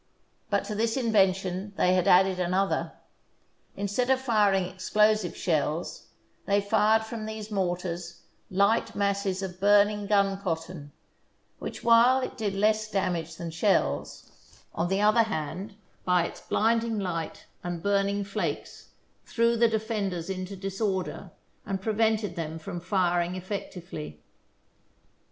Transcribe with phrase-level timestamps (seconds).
[0.49, 2.93] But to this in vention they had added another.
[3.77, 6.07] Instead of firing explosive shells,
[6.47, 10.91] they fired from these mortars light masses of burning gun cotton,
[11.59, 14.31] which, while it did THE BOOK OF FAMOUS SIEGES less damage than shells,
[14.73, 18.89] on the other hand, by its blinding light and burning flakes,
[19.27, 21.29] threw the de fenders into disorder
[21.63, 24.19] and prevented them from fir ing effectively.